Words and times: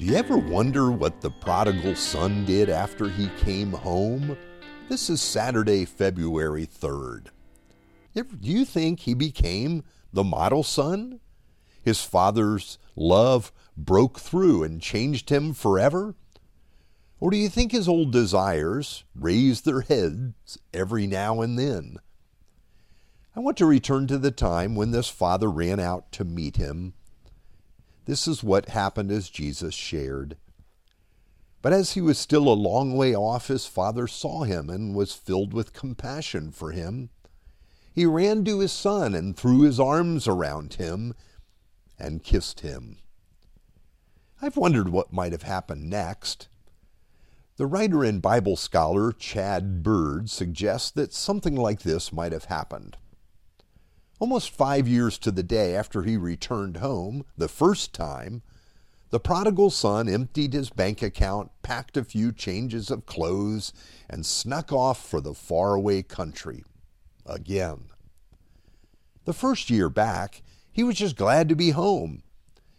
Do 0.00 0.06
you 0.06 0.14
ever 0.14 0.38
wonder 0.38 0.90
what 0.90 1.20
the 1.20 1.30
prodigal 1.30 1.94
son 1.94 2.46
did 2.46 2.70
after 2.70 3.10
he 3.10 3.28
came 3.40 3.70
home? 3.70 4.34
This 4.88 5.10
is 5.10 5.20
Saturday, 5.20 5.84
February 5.84 6.66
3rd. 6.66 7.26
Do 8.14 8.24
you 8.40 8.64
think 8.64 9.00
he 9.00 9.12
became 9.12 9.84
the 10.10 10.24
model 10.24 10.62
son? 10.62 11.20
His 11.82 12.02
father's 12.02 12.78
love 12.96 13.52
broke 13.76 14.18
through 14.18 14.62
and 14.62 14.80
changed 14.80 15.28
him 15.28 15.52
forever? 15.52 16.14
Or 17.20 17.30
do 17.30 17.36
you 17.36 17.50
think 17.50 17.70
his 17.70 17.86
old 17.86 18.10
desires 18.10 19.04
raised 19.14 19.66
their 19.66 19.82
heads 19.82 20.56
every 20.72 21.06
now 21.06 21.42
and 21.42 21.58
then? 21.58 21.98
I 23.36 23.40
want 23.40 23.58
to 23.58 23.66
return 23.66 24.06
to 24.06 24.16
the 24.16 24.30
time 24.30 24.74
when 24.74 24.92
this 24.92 25.10
father 25.10 25.50
ran 25.50 25.78
out 25.78 26.10
to 26.12 26.24
meet 26.24 26.56
him 26.56 26.94
this 28.10 28.26
is 28.26 28.42
what 28.42 28.70
happened 28.70 29.12
as 29.12 29.30
Jesus 29.30 29.72
shared. 29.72 30.36
But 31.62 31.72
as 31.72 31.92
he 31.92 32.00
was 32.00 32.18
still 32.18 32.48
a 32.48 32.54
long 32.54 32.96
way 32.96 33.14
off, 33.14 33.46
his 33.46 33.66
father 33.66 34.08
saw 34.08 34.42
him 34.42 34.68
and 34.68 34.96
was 34.96 35.12
filled 35.12 35.54
with 35.54 35.72
compassion 35.72 36.50
for 36.50 36.72
him. 36.72 37.10
He 37.94 38.06
ran 38.06 38.44
to 38.46 38.58
his 38.58 38.72
son 38.72 39.14
and 39.14 39.36
threw 39.36 39.60
his 39.60 39.78
arms 39.78 40.26
around 40.26 40.74
him 40.74 41.14
and 42.00 42.24
kissed 42.24 42.60
him. 42.60 42.98
I've 44.42 44.56
wondered 44.56 44.88
what 44.88 45.12
might 45.12 45.30
have 45.30 45.44
happened 45.44 45.88
next. 45.88 46.48
The 47.58 47.66
writer 47.66 48.02
and 48.02 48.20
Bible 48.20 48.56
scholar 48.56 49.12
Chad 49.12 49.84
Bird 49.84 50.30
suggests 50.30 50.90
that 50.90 51.12
something 51.12 51.54
like 51.54 51.82
this 51.82 52.12
might 52.12 52.32
have 52.32 52.46
happened. 52.46 52.96
Almost 54.20 54.50
five 54.50 54.86
years 54.86 55.16
to 55.18 55.30
the 55.30 55.42
day 55.42 55.74
after 55.74 56.02
he 56.02 56.18
returned 56.18 56.76
home 56.76 57.24
the 57.38 57.48
first 57.48 57.94
time, 57.94 58.42
the 59.08 59.18
prodigal 59.18 59.70
son 59.70 60.10
emptied 60.10 60.52
his 60.52 60.68
bank 60.68 61.00
account, 61.00 61.50
packed 61.62 61.96
a 61.96 62.04
few 62.04 62.30
changes 62.30 62.90
of 62.90 63.06
clothes, 63.06 63.72
and 64.10 64.26
snuck 64.26 64.72
off 64.72 65.02
for 65.02 65.22
the 65.22 65.32
faraway 65.32 66.02
country. 66.02 66.64
Again. 67.24 67.86
The 69.24 69.32
first 69.32 69.70
year 69.70 69.88
back, 69.88 70.42
he 70.70 70.84
was 70.84 70.96
just 70.96 71.16
glad 71.16 71.48
to 71.48 71.56
be 71.56 71.70
home. 71.70 72.22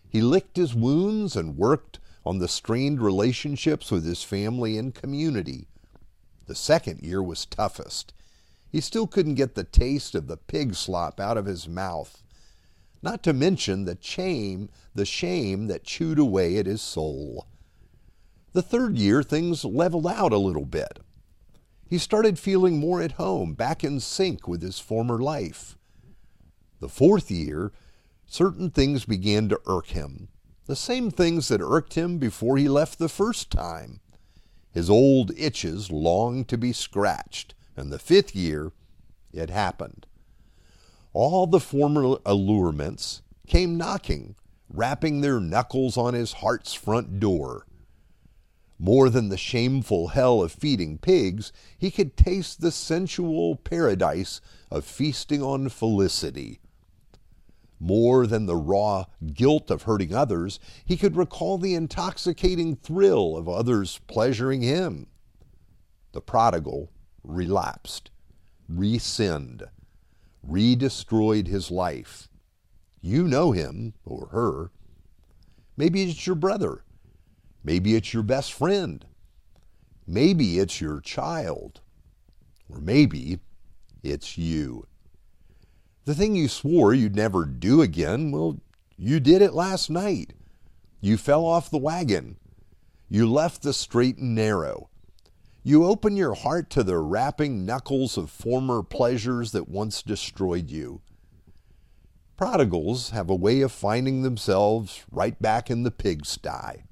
He 0.07 0.21
licked 0.21 0.57
his 0.57 0.75
wounds 0.75 1.35
and 1.35 1.57
worked 1.57 1.99
on 2.23 2.37
the 2.37 2.47
strained 2.47 3.01
relationships 3.01 3.89
with 3.89 4.05
his 4.05 4.23
family 4.23 4.77
and 4.77 4.93
community. 4.93 5.67
The 6.45 6.55
second 6.55 7.01
year 7.01 7.23
was 7.23 7.47
toughest. 7.47 8.13
He 8.71 8.79
still 8.79 9.05
couldn't 9.05 9.35
get 9.35 9.55
the 9.55 9.65
taste 9.65 10.15
of 10.15 10.27
the 10.27 10.37
pig 10.37 10.75
slop 10.75 11.19
out 11.19 11.37
of 11.37 11.45
his 11.45 11.67
mouth, 11.67 12.23
not 13.01 13.21
to 13.23 13.33
mention 13.33 13.83
the 13.83 13.97
shame, 13.99 14.69
the 14.95 15.05
shame 15.05 15.67
that 15.67 15.83
chewed 15.83 16.19
away 16.19 16.57
at 16.57 16.67
his 16.67 16.81
soul. 16.81 17.47
The 18.53 18.61
third 18.61 18.97
year, 18.97 19.23
things 19.23 19.65
leveled 19.65 20.07
out 20.07 20.31
a 20.31 20.37
little 20.37 20.65
bit. 20.65 20.99
He 21.89 21.97
started 21.97 22.39
feeling 22.39 22.79
more 22.79 23.01
at 23.01 23.13
home, 23.13 23.53
back 23.53 23.83
in 23.83 23.99
sync 23.99 24.47
with 24.47 24.61
his 24.61 24.79
former 24.79 25.19
life. 25.19 25.77
The 26.79 26.87
fourth 26.87 27.29
year, 27.29 27.73
certain 28.25 28.69
things 28.69 29.03
began 29.03 29.49
to 29.49 29.59
irk 29.65 29.87
him, 29.87 30.29
the 30.65 30.75
same 30.75 31.11
things 31.11 31.49
that 31.49 31.61
irked 31.61 31.95
him 31.95 32.17
before 32.17 32.57
he 32.57 32.69
left 32.69 32.97
the 32.97 33.09
first 33.09 33.51
time. 33.51 33.99
His 34.71 34.89
old 34.89 35.31
itches 35.37 35.91
longed 35.91 36.47
to 36.47 36.57
be 36.57 36.71
scratched, 36.71 37.53
and 37.75 37.91
the 37.91 37.99
fifth 37.99 38.35
year, 38.35 38.71
it 39.33 39.49
happened. 39.49 40.05
All 41.13 41.47
the 41.47 41.59
former 41.59 42.17
allurements 42.25 43.21
came 43.47 43.77
knocking, 43.77 44.35
rapping 44.69 45.21
their 45.21 45.39
knuckles 45.39 45.97
on 45.97 46.13
his 46.13 46.33
heart's 46.33 46.73
front 46.73 47.19
door. 47.19 47.65
More 48.79 49.09
than 49.09 49.29
the 49.29 49.37
shameful 49.37 50.09
hell 50.09 50.41
of 50.41 50.51
feeding 50.51 50.97
pigs, 50.97 51.51
he 51.77 51.91
could 51.91 52.17
taste 52.17 52.61
the 52.61 52.71
sensual 52.71 53.55
paradise 53.55 54.41
of 54.71 54.85
feasting 54.85 55.43
on 55.43 55.69
felicity. 55.69 56.59
More 57.79 58.25
than 58.25 58.45
the 58.45 58.55
raw 58.55 59.05
guilt 59.33 59.69
of 59.69 59.83
hurting 59.83 60.13
others, 60.13 60.59
he 60.85 60.97
could 60.97 61.15
recall 61.15 61.57
the 61.57 61.75
intoxicating 61.75 62.75
thrill 62.75 63.35
of 63.35 63.49
others 63.49 63.99
pleasuring 64.07 64.61
him. 64.61 65.07
The 66.13 66.21
prodigal 66.21 66.89
relapsed, 67.23 68.11
re-sinned, 68.69 69.63
re-destroyed 70.43 71.47
his 71.47 71.71
life. 71.71 72.29
You 73.01 73.27
know 73.27 73.51
him 73.51 73.93
or 74.05 74.27
her. 74.27 74.71
Maybe 75.75 76.03
it's 76.03 76.27
your 76.27 76.35
brother. 76.35 76.83
Maybe 77.63 77.95
it's 77.95 78.13
your 78.13 78.23
best 78.23 78.53
friend. 78.53 79.05
Maybe 80.05 80.59
it's 80.59 80.79
your 80.81 80.99
child. 80.99 81.81
Or 82.69 82.79
maybe 82.79 83.39
it's 84.03 84.37
you. 84.37 84.85
The 86.05 86.15
thing 86.15 86.35
you 86.35 86.47
swore 86.47 86.93
you'd 86.93 87.15
never 87.15 87.45
do 87.45 87.81
again, 87.81 88.31
well, 88.31 88.59
you 88.97 89.19
did 89.19 89.41
it 89.41 89.53
last 89.53 89.89
night. 89.89 90.33
You 90.99 91.17
fell 91.17 91.45
off 91.45 91.71
the 91.71 91.77
wagon. 91.79 92.37
You 93.09 93.29
left 93.29 93.63
the 93.63 93.73
straight 93.73 94.17
and 94.17 94.35
narrow. 94.35 94.90
You 95.63 95.85
open 95.85 96.17
your 96.17 96.33
heart 96.33 96.71
to 96.71 96.83
the 96.83 96.97
rapping 96.97 97.67
knuckles 97.67 98.17
of 98.17 98.31
former 98.31 98.81
pleasures 98.81 99.51
that 99.51 99.69
once 99.69 100.01
destroyed 100.01 100.71
you. 100.71 101.01
Prodigals 102.35 103.11
have 103.11 103.29
a 103.29 103.35
way 103.35 103.61
of 103.61 103.71
finding 103.71 104.23
themselves 104.23 105.03
right 105.11 105.39
back 105.39 105.69
in 105.69 105.83
the 105.83 105.91
pigsty. 105.91 106.49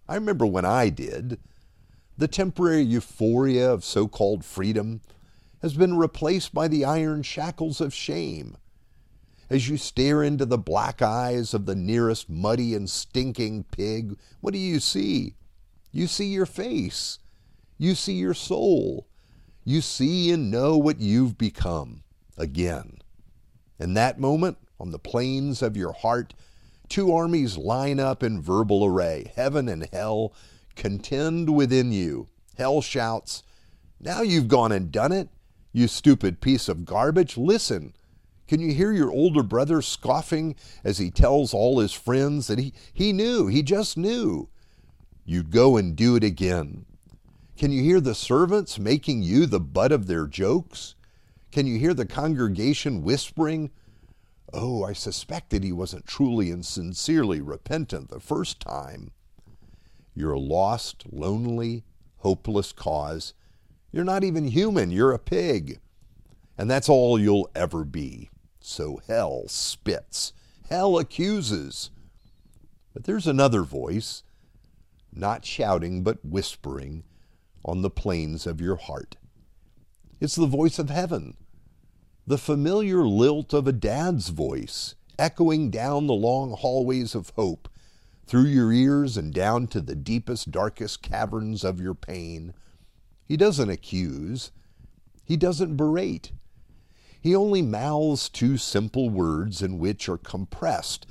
I 0.08 0.14
remember 0.14 0.46
when 0.46 0.66
I 0.66 0.90
did. 0.90 1.40
The 2.16 2.28
temporary 2.28 2.84
euphoria 2.84 3.74
of 3.74 3.84
so 3.84 4.08
called 4.08 4.46
freedom 4.46 5.02
has 5.64 5.74
been 5.74 5.98
replaced 5.98 6.54
by 6.54 6.68
the 6.68 6.86
iron 6.86 7.24
shackles 7.24 7.82
of 7.82 7.92
shame. 7.92 8.56
As 9.50 9.68
you 9.68 9.78
stare 9.78 10.22
into 10.22 10.46
the 10.46 10.60
black 10.60 11.02
eyes 11.02 11.56
of 11.56 11.66
the 11.66 11.76
nearest 11.76 12.30
muddy 12.30 12.76
and 12.76 12.88
stinking 12.88 13.64
pig, 13.72 14.16
what 14.42 14.54
do 14.54 14.60
you 14.60 14.80
see? 14.80 15.34
You 15.92 16.06
see 16.06 16.28
your 16.28 16.46
face 16.46 17.18
you 17.80 17.96
see 17.96 18.14
your 18.14 18.36
soul. 18.36 19.08
You 19.64 19.82
see 19.82 20.32
and 20.32 20.52
know 20.52 20.78
what 20.78 21.00
you've 21.00 21.38
become 21.38 22.04
again. 22.38 22.98
In 23.80 23.94
that 23.94 24.20
moment, 24.20 24.58
on 24.80 24.92
the 24.92 25.00
plains 25.00 25.62
of 25.62 25.78
your 25.78 25.94
heart, 25.94 26.34
two 26.90 27.14
armies 27.14 27.58
line 27.58 28.00
up 28.00 28.22
in 28.22 28.42
verbal 28.42 28.86
array. 28.86 29.32
Heaven 29.36 29.70
and 29.70 29.88
hell 29.92 30.34
contend 30.76 31.56
within 31.56 31.92
you. 31.92 32.28
Hell 32.58 32.82
shouts, 32.82 33.44
Now 34.00 34.22
you've 34.22 34.50
gone 34.50 34.74
and 34.74 34.92
done 34.92 35.14
it, 35.14 35.30
you 35.72 35.88
stupid 35.88 36.42
piece 36.42 36.68
of 36.68 36.86
garbage. 36.86 37.38
Listen. 37.38 37.94
Can 38.48 38.60
you 38.60 38.74
hear 38.74 38.92
your 38.92 39.12
older 39.12 39.44
brother 39.44 39.80
scoffing 39.80 40.56
as 40.84 40.98
he 40.98 41.12
tells 41.12 41.54
all 41.54 41.78
his 41.78 41.94
friends 41.94 42.48
that 42.48 42.58
he, 42.58 42.74
he 42.92 43.14
knew, 43.14 43.46
he 43.46 43.62
just 43.62 43.96
knew? 43.96 44.50
You'd 45.24 45.52
go 45.52 45.78
and 45.78 45.96
do 45.96 46.16
it 46.16 46.24
again. 46.24 46.88
Can 47.60 47.74
you 47.74 47.84
hear 47.84 48.00
the 48.00 48.16
servants 48.16 48.80
making 48.80 49.22
you 49.22 49.46
the 49.46 49.60
butt 49.60 49.92
of 49.92 50.08
their 50.08 50.28
jokes? 50.28 50.96
Can 51.52 51.68
you 51.68 51.78
hear 51.78 51.94
the 51.94 52.06
congregation 52.06 53.04
whispering, 53.04 53.70
Oh, 54.54 54.86
I 54.86 54.94
suspected 54.94 55.66
he 55.66 55.74
wasn't 55.74 56.08
truly 56.08 56.52
and 56.52 56.66
sincerely 56.66 57.42
repentant 57.42 58.12
the 58.12 58.22
first 58.22 58.62
time. 58.62 59.12
You're 60.16 60.32
a 60.32 60.40
lost, 60.40 61.04
lonely, 61.12 61.84
hopeless 62.20 62.72
cause. 62.72 63.34
You're 63.92 64.06
not 64.06 64.24
even 64.24 64.48
human, 64.48 64.90
you're 64.90 65.12
a 65.12 65.20
pig. 65.20 65.82
And 66.58 66.72
that's 66.72 66.88
all 66.88 67.20
you'll 67.20 67.52
ever 67.54 67.84
be. 67.84 68.30
So 68.62 69.02
hell 69.06 69.50
spits, 69.50 70.32
hell 70.70 70.98
accuses. 70.98 71.92
But 72.94 73.04
there's 73.04 73.28
another 73.28 73.64
voice, 73.64 74.24
not 75.14 75.44
shouting 75.44 76.04
but 76.04 76.24
whispering 76.24 77.04
on 77.64 77.82
the 77.82 77.90
plains 77.90 78.48
of 78.48 78.62
your 78.62 78.76
heart. 78.76 79.18
It's 80.20 80.36
the 80.36 80.46
voice 80.46 80.80
of 80.80 80.90
heaven, 80.90 81.38
the 82.28 82.38
familiar 82.38 83.08
lilt 83.08 83.54
of 83.54 83.68
a 83.68 83.72
dad's 83.72 84.30
voice, 84.30 84.96
echoing 85.18 85.70
down 85.70 86.08
the 86.08 86.14
long 86.14 86.52
hallways 86.52 87.16
of 87.16 87.32
hope, 87.36 87.70
through 88.28 88.46
your 88.46 88.72
ears 88.72 89.18
and 89.18 89.34
down 89.34 89.68
to 89.68 89.82
the 89.82 89.96
deepest, 89.96 90.52
darkest 90.52 91.02
caverns 91.02 91.64
of 91.64 91.82
your 91.82 91.96
pain. 91.96 92.54
He 93.26 93.36
doesn't 93.38 93.70
accuse, 93.70 94.52
he 95.24 95.38
doesn't 95.38 95.78
berate. 95.78 96.32
He 97.22 97.36
only 97.36 97.62
mouths 97.62 98.30
two 98.30 98.58
simple 98.58 99.10
words 99.10 99.62
in 99.62 99.78
which 99.78 100.08
are 100.08 100.18
compressed 100.18 101.06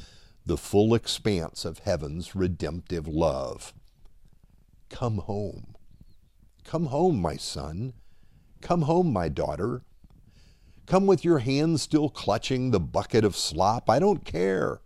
the 0.47 0.57
full 0.57 0.95
expanse 0.95 1.65
of 1.65 1.81
heaven's 1.81 2.35
redemptive 2.35 3.07
love. 3.07 3.75
Come 4.89 5.19
home. 5.19 5.75
Come 6.69 6.89
home, 6.89 7.23
my 7.23 7.37
son. 7.37 7.95
Come 8.61 8.83
home, 8.83 9.11
my 9.11 9.31
daughter. 9.31 9.85
Come 10.85 11.07
with 11.07 11.25
your 11.25 11.39
hands 11.39 11.81
still 11.81 12.11
clutching 12.11 12.73
the 12.73 12.79
bucket 12.79 13.25
of 13.25 13.35
slop. 13.35 13.89
I 13.89 13.99
don't 13.99 14.23
care. 14.23 14.83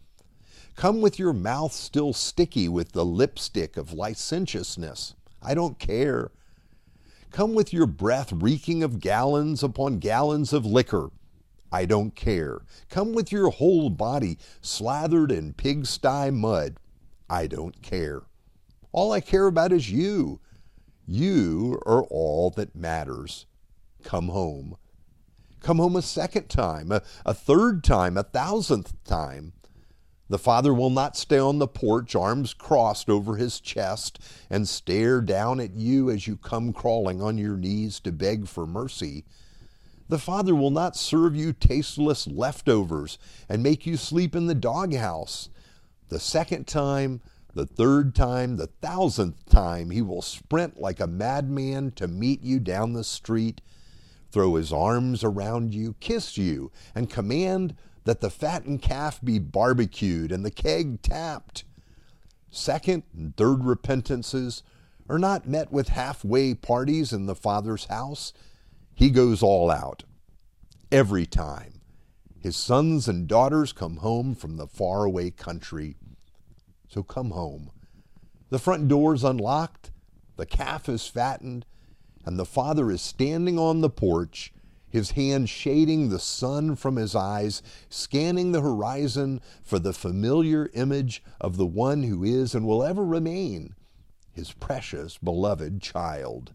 Come 0.77 1.01
with 1.01 1.19
your 1.19 1.33
mouth 1.33 1.73
still 1.73 2.13
sticky 2.13 2.69
with 2.69 2.93
the 2.93 3.05
lipstick 3.05 3.77
of 3.77 3.93
licentiousness. 3.93 5.17
I 5.43 5.55
don't 5.55 5.81
care. 5.81 6.31
Come 7.33 7.53
with 7.53 7.73
your 7.73 7.87
breath 7.87 8.31
reeking 8.33 8.85
of 8.85 9.01
gallons 9.01 9.65
upon 9.65 9.99
gallons 9.99 10.53
of 10.53 10.65
liquor. 10.65 11.11
I 11.73 11.87
don't 11.87 12.15
care. 12.15 12.61
Come 12.91 13.13
with 13.13 13.33
your 13.33 13.51
whole 13.51 13.91
body 13.91 14.39
slathered 14.61 15.33
in 15.33 15.53
pigsty 15.55 16.31
mud. 16.31 16.77
I 17.29 17.49
don't 17.49 17.83
care. 17.83 18.23
All 18.93 19.11
I 19.11 19.21
care 19.21 19.49
about 19.49 19.73
is 19.73 19.91
you. 19.91 20.39
You 21.07 21.81
are 21.87 22.03
all 22.05 22.51
that 22.51 22.77
matters. 22.77 23.47
Come 24.03 24.29
home. 24.29 24.77
Come 25.61 25.79
home 25.79 25.97
a 25.97 26.03
second 26.03 26.49
time, 26.49 26.91
a, 26.91 27.03
a 27.25 27.35
third 27.35 27.85
time, 27.85 28.17
a 28.17 28.23
thousandth 28.23 28.93
time. 29.05 29.53
The 30.29 30.39
father 30.39 30.73
will 30.73 30.91
not 30.91 31.17
stay 31.17 31.39
on 31.39 31.59
the 31.59 31.69
porch, 31.69 32.15
arms 32.15 32.55
crossed 32.55 33.11
over 33.11 33.37
his 33.37 33.61
chest, 33.61 34.19
and 34.49 34.67
stare 34.67 35.21
down 35.21 35.61
at 35.61 35.75
you 35.75 36.11
as 36.11 36.27
you 36.27 36.37
come 36.37 36.73
crawling 36.73 37.21
on 37.21 37.37
your 37.37 37.57
knees 37.57 38.01
to 38.01 38.13
beg 38.13 38.49
for 38.49 38.67
mercy. 38.67 39.25
The 40.09 40.19
father 40.19 40.55
will 40.55 40.71
not 40.71 40.97
serve 40.97 41.37
you 41.37 41.53
tasteless 41.53 42.27
leftovers 42.27 43.19
and 43.49 43.63
make 43.63 43.87
you 43.87 43.97
sleep 43.97 44.35
in 44.35 44.47
the 44.47 44.55
doghouse. 44.55 45.49
The 46.09 46.21
second 46.21 46.67
time, 46.67 47.21
the 47.55 47.67
third 47.67 48.15
time, 48.15 48.57
the 48.57 48.69
thousandth 48.69 49.45
time, 49.47 49.91
he 49.91 50.01
will 50.01 50.23
sprint 50.23 50.81
like 50.81 51.01
a 51.01 51.07
madman 51.07 51.91
to 51.93 52.09
meet 52.09 52.43
you 52.43 52.59
down 52.59 52.93
the 52.93 53.05
street, 53.05 53.61
throw 54.31 54.55
his 54.55 54.73
arms 54.73 55.23
around 55.23 55.75
you, 55.75 55.95
kiss 56.01 56.39
you, 56.39 56.73
and 56.95 57.11
command 57.11 57.75
that 58.05 58.21
the 58.21 58.31
fattened 58.31 58.83
calf 58.83 59.21
be 59.23 59.39
barbecued 59.39 60.33
and 60.33 60.45
the 60.45 60.51
keg 60.51 61.03
tapped. 61.03 61.65
Second 62.51 63.03
and 63.15 63.37
third 63.37 63.65
repentances 63.65 64.63
are 65.09 65.19
not 65.19 65.49
met 65.49 65.71
with 65.71 65.89
halfway 65.89 66.55
parties 66.55 67.13
in 67.13 67.27
the 67.27 67.35
Father's 67.35 67.87
house. 67.87 68.33
He 68.95 69.11
goes 69.11 69.43
all 69.43 69.71
out. 69.71 70.05
Every 70.91 71.27
time. 71.27 71.81
His 72.39 72.57
sons 72.57 73.09
and 73.09 73.29
daughters 73.29 73.73
come 73.73 73.99
home 73.99 74.35
from 74.35 74.57
the 74.57 74.67
faraway 74.67 75.31
country. 75.31 75.97
So 76.93 77.03
come 77.03 77.31
home. 77.31 77.71
The 78.51 78.59
front 78.59 78.87
door's 78.87 79.25
unlocked, 79.25 79.91
the 80.37 80.45
calf 80.45 80.91
is 80.91 81.07
fattened, 81.07 81.65
and 82.27 82.39
the 82.39 82.45
father 82.45 82.91
is 82.91 83.01
standing 83.01 83.59
on 83.59 83.81
the 83.81 83.89
porch 83.89 84.53
his 84.91 85.13
hand 85.13 85.49
shading 85.49 86.11
the 86.11 86.19
sun 86.19 86.77
from 86.77 86.97
his 86.97 87.15
eyes, 87.15 87.63
scanning 87.89 88.53
the 88.53 88.61
horizon 88.61 89.41
for 89.63 89.79
the 89.79 89.95
familiar 89.95 90.69
image 90.75 91.23
of 91.41 91.57
the 91.57 91.65
one 91.65 92.03
who 92.03 92.23
is 92.23 92.55
and 92.55 92.67
will 92.67 92.85
ever 92.85 93.03
remain 93.03 93.75
his 94.31 94.53
precious, 94.53 95.17
beloved 95.17 95.81
child. 95.81 96.53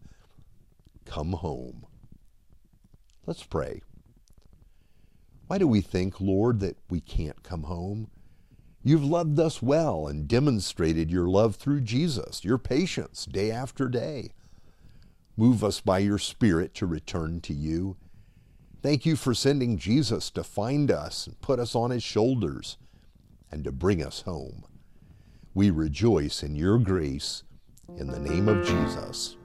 Come 1.04 1.32
home. 1.32 1.84
Let's 3.26 3.42
pray. 3.42 3.82
Why 5.48 5.58
do 5.58 5.66
we 5.66 5.80
think, 5.80 6.20
Lord, 6.20 6.60
that 6.60 6.76
we 6.88 7.00
can't 7.00 7.42
come 7.42 7.64
home? 7.64 8.08
You've 8.82 9.04
loved 9.04 9.38
us 9.40 9.60
well 9.60 10.06
and 10.06 10.28
demonstrated 10.28 11.10
your 11.10 11.28
love 11.28 11.56
through 11.56 11.80
Jesus, 11.82 12.44
your 12.44 12.58
patience 12.58 13.26
day 13.26 13.50
after 13.50 13.88
day. 13.88 14.30
Move 15.36 15.62
us 15.62 15.80
by 15.80 15.98
your 15.98 16.18
Spirit 16.18 16.74
to 16.74 16.86
return 16.86 17.40
to 17.42 17.54
you. 17.54 17.96
Thank 18.82 19.04
you 19.04 19.16
for 19.16 19.34
sending 19.34 19.76
Jesus 19.76 20.30
to 20.30 20.44
find 20.44 20.90
us 20.90 21.26
and 21.26 21.40
put 21.40 21.58
us 21.58 21.74
on 21.74 21.90
his 21.90 22.02
shoulders 22.02 22.76
and 23.50 23.64
to 23.64 23.72
bring 23.72 24.02
us 24.02 24.22
home. 24.22 24.64
We 25.54 25.70
rejoice 25.70 26.42
in 26.42 26.54
your 26.54 26.78
grace 26.78 27.42
in 27.96 28.08
the 28.08 28.20
name 28.20 28.48
of 28.48 28.64
Jesus. 28.64 29.36